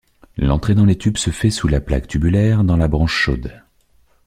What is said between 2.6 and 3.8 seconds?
dans la branche chaude.